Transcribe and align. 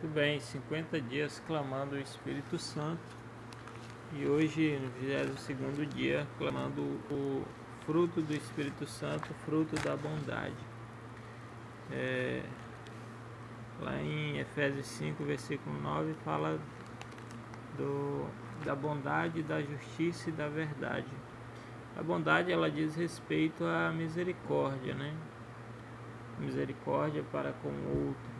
Muito 0.00 0.14
bem, 0.14 0.38
50 0.38 1.00
dias 1.00 1.42
clamando 1.44 1.96
o 1.96 1.98
Espírito 1.98 2.56
Santo 2.56 3.00
e 4.12 4.26
hoje, 4.26 4.78
no 4.78 4.88
22 4.90 5.92
dia, 5.92 6.24
clamando 6.38 6.82
o 7.10 7.44
fruto 7.84 8.22
do 8.22 8.32
Espírito 8.32 8.86
Santo, 8.86 9.34
fruto 9.44 9.74
da 9.82 9.96
bondade. 9.96 10.54
É, 11.90 12.44
lá 13.80 14.00
em 14.00 14.38
Efésios 14.38 14.86
5, 14.86 15.24
versículo 15.24 15.76
9, 15.80 16.14
fala 16.24 16.60
do, 17.76 18.24
da 18.64 18.76
bondade, 18.76 19.42
da 19.42 19.60
justiça 19.60 20.28
e 20.28 20.32
da 20.32 20.46
verdade. 20.48 21.10
A 21.96 22.02
bondade 22.04 22.52
ela 22.52 22.70
diz 22.70 22.94
respeito 22.94 23.64
à 23.64 23.90
misericórdia, 23.90 24.94
né? 24.94 25.12
Misericórdia 26.38 27.24
para 27.32 27.52
com 27.52 27.68
o 27.68 28.06
outro 28.06 28.37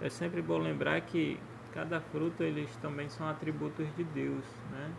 é 0.00 0.08
sempre 0.08 0.40
bom 0.40 0.58
lembrar 0.58 1.00
que 1.00 1.38
cada 1.72 2.00
fruto 2.00 2.42
eles 2.42 2.74
também 2.76 3.08
são 3.08 3.28
atributos 3.28 3.86
de 3.96 4.04
Deus, 4.04 4.44
né? 4.70 4.90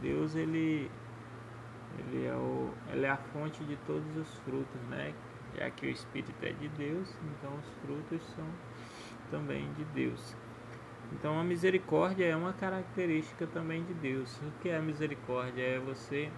Deus 0.00 0.34
ele 0.34 0.90
ele 1.98 2.26
é, 2.26 2.34
o, 2.34 2.70
ele 2.92 3.04
é 3.04 3.10
a 3.10 3.16
fonte 3.16 3.62
de 3.64 3.76
todos 3.86 4.16
os 4.16 4.34
frutos, 4.40 4.80
né? 4.88 5.14
Já 5.56 5.70
que 5.70 5.86
o 5.86 5.90
Espírito 5.90 6.34
é 6.42 6.52
de 6.52 6.68
Deus, 6.68 7.14
então 7.22 7.50
os 7.58 7.68
frutos 7.82 8.22
são 8.34 8.46
também 9.30 9.70
de 9.72 9.84
Deus. 9.86 10.34
Então 11.12 11.38
a 11.38 11.44
misericórdia 11.44 12.24
é 12.24 12.34
uma 12.34 12.52
característica 12.52 13.46
também 13.46 13.84
de 13.84 13.92
Deus. 13.94 14.38
O 14.38 14.60
que 14.62 14.70
é 14.70 14.78
a 14.78 14.82
misericórdia? 14.82 15.62
É 15.62 15.78
você 15.78 16.30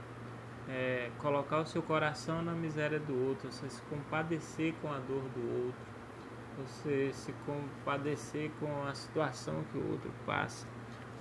é, 0.69 1.11
colocar 1.19 1.61
o 1.61 1.67
seu 1.67 1.83
coração 1.83 2.43
na 2.43 2.53
miséria 2.53 2.99
do 2.99 3.29
outro, 3.29 3.53
você 3.53 3.69
se 3.69 3.83
compadecer 3.83 4.75
com 4.83 4.93
a 4.93 4.99
dor 4.99 5.23
do 5.35 5.67
outro 5.67 5.95
você 6.59 7.11
se 7.13 7.33
compadecer 7.47 8.51
com 8.61 8.87
a 8.87 8.95
situação 8.95 9.65
que 9.71 9.79
o 9.79 9.93
outro 9.93 10.11
passa, 10.25 10.67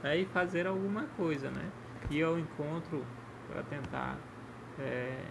aí 0.02 0.26
fazer 0.26 0.68
alguma 0.68 1.04
coisa, 1.18 1.50
né? 1.50 1.72
Ir 2.10 2.24
ao 2.24 2.38
encontro 2.38 3.06
para 3.48 3.64
tentar 3.64 4.18
é, 4.80 5.26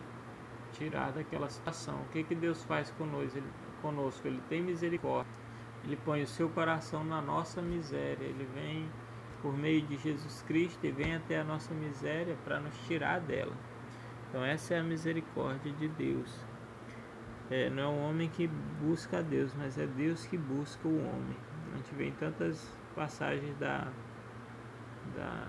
tirar 0.72 1.12
daquela 1.12 1.48
situação. 1.48 2.00
O 2.03 2.05
que, 2.12 2.25
que 2.25 2.34
Deus 2.34 2.64
faz 2.64 2.91
conosco? 2.92 3.39
Ele, 3.39 3.47
conosco? 3.81 4.27
Ele 4.27 4.41
tem 4.48 4.62
misericórdia, 4.62 5.33
Ele 5.84 5.97
põe 5.97 6.22
o 6.22 6.27
seu 6.27 6.48
coração 6.48 7.05
na 7.05 7.20
nossa 7.20 7.61
miséria, 7.61 8.25
Ele 8.25 8.48
vem 8.55 8.89
por 9.42 9.56
meio 9.56 9.83
de 9.83 9.97
Jesus 9.98 10.42
Cristo 10.42 10.87
e 10.87 10.92
vem 10.92 11.16
até 11.16 11.41
a 11.41 11.44
nossa 11.44 11.75
miséria 11.75 12.37
para 12.44 12.61
nos 12.61 12.77
tirar 12.87 13.20
dela. 13.20 13.53
Então 14.28 14.44
essa 14.44 14.75
é 14.75 14.78
a 14.78 14.83
misericórdia 14.83 15.72
de 15.72 15.89
Deus. 15.89 16.52
É, 17.53 17.69
não 17.69 17.83
é 17.83 17.86
o 17.86 17.98
homem 18.08 18.31
que 18.31 18.48
busca 18.81 19.19
a 19.19 19.20
Deus, 19.20 19.55
mas 19.55 19.77
é 19.77 19.86
Deus 19.86 20.25
que 20.25 20.39
busca 20.39 20.89
o 20.89 20.97
homem. 20.97 21.36
A 21.75 21.77
gente 21.77 21.94
vê 21.94 22.06
em 22.06 22.12
tantas 22.12 22.75
passagens 22.97 23.55
da, 23.59 23.89
da, 25.14 25.48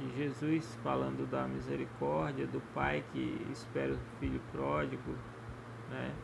de 0.00 0.16
Jesus 0.16 0.74
falando 0.82 1.28
da 1.30 1.46
misericórdia, 1.46 2.46
do 2.46 2.62
pai 2.72 3.04
que 3.12 3.46
espera 3.52 3.92
o 3.92 3.98
filho 4.18 4.40
pródigo, 4.52 5.14
né? 5.90 6.14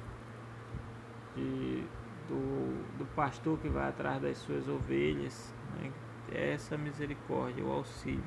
De, 1.36 1.84
do, 2.26 2.96
do 2.96 3.04
pastor 3.14 3.58
que 3.58 3.68
vai 3.68 3.90
atrás 3.90 4.22
das 4.22 4.38
suas 4.38 4.66
ovelhas. 4.68 5.54
Né? 5.74 5.92
É 6.32 6.54
essa 6.54 6.78
misericórdia, 6.78 7.62
o 7.62 7.70
auxílio, 7.70 8.24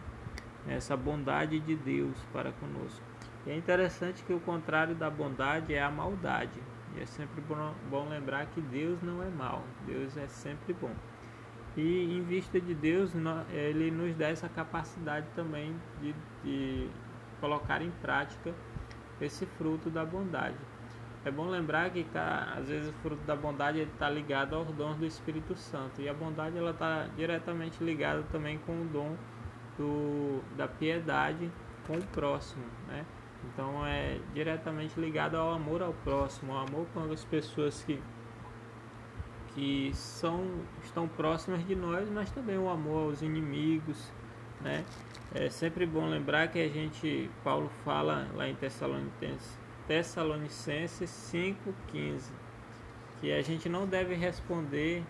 essa 0.67 0.95
bondade 0.95 1.59
de 1.59 1.75
Deus 1.75 2.23
para 2.31 2.51
conosco. 2.51 3.03
E 3.47 3.49
é 3.49 3.57
interessante 3.57 4.23
que 4.23 4.31
o 4.31 4.39
contrário 4.39 4.93
da 4.93 5.09
bondade 5.09 5.73
é 5.73 5.81
a 5.81 5.89
maldade. 5.89 6.61
E 6.95 7.01
é 7.01 7.05
sempre 7.05 7.41
bom, 7.41 8.07
lembrar 8.09 8.45
que 8.47 8.61
Deus 8.61 9.01
não 9.01 9.23
é 9.23 9.29
mal, 9.29 9.63
Deus 9.85 10.15
é 10.17 10.27
sempre 10.27 10.73
bom. 10.73 10.93
E 11.75 12.17
em 12.17 12.21
vista 12.23 12.61
de 12.61 12.73
Deus, 12.75 13.13
Ele 13.49 13.89
nos 13.89 14.15
dá 14.15 14.27
essa 14.27 14.47
capacidade 14.47 15.25
também 15.35 15.75
de, 15.99 16.13
de 16.43 16.89
colocar 17.41 17.81
em 17.81 17.89
prática 17.89 18.53
esse 19.19 19.45
fruto 19.45 19.89
da 19.89 20.05
bondade. 20.05 20.57
É 21.25 21.31
bom 21.31 21.47
lembrar 21.47 21.89
que 21.89 22.05
às 22.15 22.67
vezes 22.67 22.89
o 22.89 22.93
fruto 23.01 23.23
da 23.25 23.35
bondade 23.35 23.79
está 23.79 24.09
ligado 24.09 24.55
aos 24.55 24.67
dons 24.73 24.97
do 24.97 25.05
Espírito 25.05 25.55
Santo 25.55 26.01
e 26.01 26.09
a 26.09 26.13
bondade 26.13 26.57
ela 26.57 26.71
está 26.71 27.07
diretamente 27.15 27.81
ligada 27.81 28.23
também 28.29 28.57
com 28.59 28.73
o 28.73 28.85
dom 28.85 29.15
do, 29.77 30.41
da 30.57 30.67
piedade 30.67 31.49
com 31.87 31.97
o 31.97 32.03
próximo, 32.07 32.65
né? 32.87 33.05
Então 33.45 33.85
é 33.85 34.19
diretamente 34.33 34.99
ligado 34.99 35.35
ao 35.35 35.53
amor 35.53 35.81
ao 35.81 35.93
próximo, 35.93 36.53
ao 36.53 36.65
amor 36.67 36.87
com 36.93 37.11
as 37.11 37.23
pessoas 37.25 37.83
que 37.83 37.99
que 39.53 39.91
são 39.93 40.49
estão 40.83 41.07
próximas 41.07 41.65
de 41.67 41.75
nós, 41.75 42.09
mas 42.09 42.31
também 42.31 42.57
o 42.57 42.67
amor 42.67 43.09
aos 43.09 43.21
inimigos, 43.21 44.11
né? 44.61 44.83
É 45.33 45.47
sempre 45.49 45.85
bom 45.85 46.07
lembrar 46.07 46.47
que 46.47 46.59
a 46.59 46.67
gente 46.67 47.29
Paulo 47.43 47.69
fala 47.85 48.27
lá 48.33 48.47
em 48.47 48.55
Tessalonicenses, 48.55 49.59
Tessalonicenses 49.87 51.09
5:15, 51.09 52.31
que 53.21 53.31
a 53.31 53.41
gente 53.43 53.69
não 53.69 53.85
deve 53.85 54.15
responder 54.15 55.03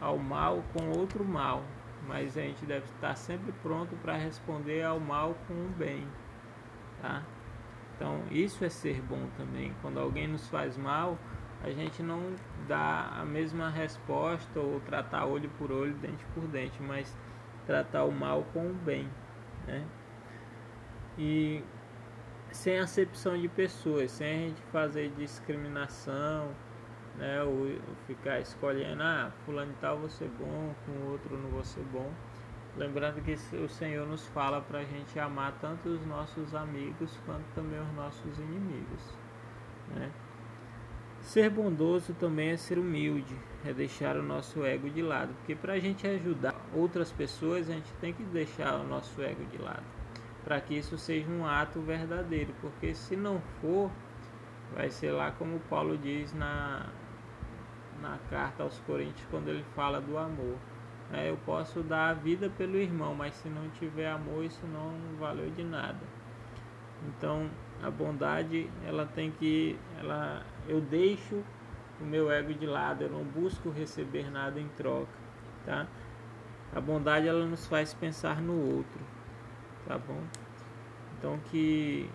ao 0.00 0.18
mal 0.18 0.62
com 0.72 0.98
outro 0.98 1.24
mal, 1.24 1.62
mas 2.06 2.36
a 2.36 2.42
gente 2.42 2.66
deve 2.66 2.84
estar 2.84 3.14
sempre 3.16 3.52
pronto 3.62 3.96
para 3.96 4.16
responder 4.16 4.82
ao 4.82 5.00
mal 5.00 5.34
com 5.48 5.54
o 5.54 5.68
bem 5.78 6.06
tá? 7.04 7.22
Então 7.94 8.22
isso 8.30 8.64
é 8.64 8.68
ser 8.70 9.02
bom 9.02 9.28
também. 9.36 9.74
Quando 9.82 10.00
alguém 10.00 10.26
nos 10.26 10.48
faz 10.48 10.76
mal, 10.78 11.18
a 11.62 11.70
gente 11.70 12.02
não 12.02 12.34
dá 12.66 13.10
a 13.20 13.24
mesma 13.24 13.68
resposta 13.68 14.58
ou 14.58 14.80
tratar 14.80 15.26
olho 15.26 15.50
por 15.50 15.70
olho, 15.70 15.94
dente 15.94 16.24
por 16.34 16.46
dente, 16.46 16.82
mas 16.82 17.16
tratar 17.66 18.04
o 18.04 18.12
mal 18.12 18.44
com 18.52 18.70
o 18.70 18.74
bem, 18.74 19.08
né? 19.66 19.86
E 21.18 21.62
sem 22.50 22.78
acepção 22.78 23.38
de 23.38 23.48
pessoas, 23.48 24.10
sem 24.10 24.28
a 24.28 24.48
gente 24.48 24.62
fazer 24.72 25.10
discriminação, 25.16 26.50
né? 27.16 27.42
Ou, 27.42 27.78
ficar 28.06 28.40
escolhendo, 28.40 29.02
ah, 29.02 29.30
fulano 29.44 29.74
tal 29.80 29.98
vou 29.98 30.08
ser 30.08 30.28
bom, 30.38 30.74
com 30.84 31.10
outro 31.10 31.36
não 31.36 31.64
ser 31.64 31.84
bom. 31.84 32.10
Lembrando 32.76 33.22
que 33.22 33.34
o 33.56 33.68
Senhor 33.68 34.04
nos 34.04 34.26
fala 34.28 34.60
para 34.60 34.80
a 34.80 34.84
gente 34.84 35.16
amar 35.18 35.56
tanto 35.60 35.88
os 35.88 36.04
nossos 36.06 36.54
amigos 36.56 37.16
quanto 37.24 37.44
também 37.54 37.80
os 37.80 37.92
nossos 37.94 38.36
inimigos. 38.38 39.16
Né? 39.94 40.10
Ser 41.20 41.50
bondoso 41.50 42.12
também 42.14 42.50
é 42.50 42.56
ser 42.56 42.76
humilde, 42.76 43.34
é 43.64 43.72
deixar 43.72 44.16
o 44.16 44.22
nosso 44.22 44.64
ego 44.64 44.90
de 44.90 45.02
lado, 45.02 45.32
porque 45.34 45.54
para 45.54 45.74
a 45.74 45.78
gente 45.78 46.06
ajudar 46.06 46.54
outras 46.74 47.12
pessoas, 47.12 47.70
a 47.70 47.74
gente 47.74 47.92
tem 47.94 48.12
que 48.12 48.24
deixar 48.24 48.74
o 48.74 48.84
nosso 48.84 49.22
ego 49.22 49.44
de 49.44 49.56
lado, 49.56 49.84
para 50.42 50.60
que 50.60 50.74
isso 50.74 50.98
seja 50.98 51.30
um 51.30 51.46
ato 51.46 51.80
verdadeiro, 51.80 52.52
porque 52.60 52.92
se 52.92 53.16
não 53.16 53.40
for, 53.60 53.90
vai 54.74 54.90
ser 54.90 55.12
lá 55.12 55.30
como 55.30 55.60
Paulo 55.60 55.96
diz 55.96 56.34
na, 56.34 56.90
na 58.02 58.18
carta 58.28 58.64
aos 58.64 58.78
Coríntios, 58.80 59.26
quando 59.30 59.48
ele 59.48 59.64
fala 59.74 60.00
do 60.00 60.18
amor 60.18 60.58
é, 61.12 61.30
eu 61.30 61.36
posso 61.44 61.82
dar 61.82 62.10
a 62.10 62.14
vida 62.14 62.50
pelo 62.50 62.76
irmão, 62.76 63.14
mas 63.14 63.34
se 63.34 63.48
não 63.48 63.68
tiver 63.70 64.08
amor, 64.08 64.44
isso 64.44 64.66
não 64.66 64.92
valeu 65.18 65.50
de 65.50 65.62
nada. 65.62 66.00
Então, 67.06 67.50
a 67.82 67.90
bondade, 67.90 68.70
ela 68.86 69.06
tem 69.06 69.30
que, 69.30 69.78
ela, 69.98 70.42
eu 70.66 70.80
deixo 70.80 71.42
o 72.00 72.04
meu 72.04 72.30
ego 72.30 72.54
de 72.54 72.66
lado, 72.66 73.04
eu 73.04 73.10
não 73.10 73.22
busco 73.22 73.70
receber 73.70 74.30
nada 74.30 74.58
em 74.58 74.68
troca, 74.68 75.12
tá? 75.64 75.86
A 76.74 76.80
bondade 76.80 77.28
ela 77.28 77.46
nos 77.46 77.66
faz 77.66 77.94
pensar 77.94 78.40
no 78.40 78.76
outro, 78.76 79.00
tá 79.86 79.96
bom? 79.98 80.20
Então 81.18 81.38
que 81.50 82.10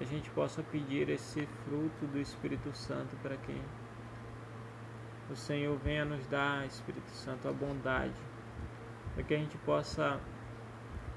a 0.00 0.04
gente 0.04 0.28
possa 0.30 0.62
pedir 0.62 1.08
esse 1.08 1.46
fruto 1.64 2.06
do 2.06 2.18
Espírito 2.18 2.74
Santo 2.74 3.16
para 3.22 3.36
quem 3.36 3.60
o 5.30 5.36
Senhor 5.36 5.76
venha 5.78 6.04
nos 6.04 6.26
dar, 6.26 6.66
Espírito 6.66 7.10
Santo, 7.10 7.48
a 7.48 7.52
bondade, 7.52 8.12
para 9.14 9.22
que 9.22 9.34
a 9.34 9.38
gente 9.38 9.56
possa 9.58 10.20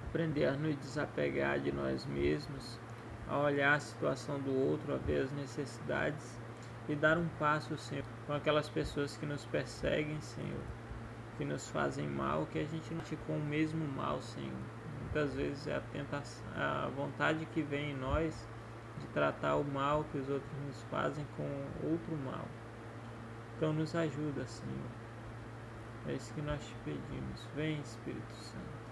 aprender 0.07 0.45
a 0.45 0.53
nos 0.53 0.75
desapegar 0.77 1.59
de 1.59 1.71
nós 1.71 2.05
mesmos, 2.05 2.79
a 3.27 3.37
olhar 3.39 3.73
a 3.73 3.79
situação 3.79 4.39
do 4.39 4.53
outro, 4.53 4.93
a 4.93 4.97
ver 4.97 5.23
as 5.23 5.31
necessidades 5.31 6.39
e 6.87 6.95
dar 6.95 7.17
um 7.17 7.27
passo, 7.39 7.75
Senhor, 7.77 8.05
com 8.27 8.33
aquelas 8.33 8.69
pessoas 8.69 9.17
que 9.17 9.25
nos 9.25 9.43
perseguem, 9.45 10.21
Senhor, 10.21 10.63
que 11.37 11.43
nos 11.43 11.69
fazem 11.69 12.07
mal, 12.07 12.45
que 12.45 12.59
a 12.59 12.65
gente 12.65 12.93
não 12.93 13.01
te 13.01 13.15
com 13.27 13.37
o 13.37 13.43
mesmo 13.43 13.85
mal, 13.87 14.21
Senhor. 14.21 14.53
Muitas 15.01 15.33
vezes 15.33 15.67
é 15.67 15.75
a 15.75 15.81
tentação, 15.81 16.45
a 16.55 16.89
vontade 16.95 17.45
que 17.47 17.61
vem 17.61 17.91
em 17.91 17.95
nós 17.95 18.47
de 18.99 19.07
tratar 19.07 19.55
o 19.55 19.63
mal 19.63 20.05
que 20.11 20.17
os 20.17 20.29
outros 20.29 20.51
nos 20.65 20.81
fazem 20.83 21.25
com 21.35 21.43
outro 21.89 22.15
mal. 22.17 22.45
Então 23.55 23.71
nos 23.71 23.95
ajuda, 23.95 24.45
Senhor. 24.45 24.89
É 26.07 26.13
isso 26.13 26.33
que 26.33 26.41
nós 26.41 26.59
te 26.61 26.75
pedimos. 26.83 27.47
Vem, 27.55 27.79
Espírito 27.79 28.35
Santo. 28.35 28.84